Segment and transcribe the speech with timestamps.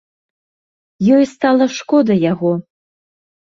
[1.17, 2.51] Ёй стала шкода яго.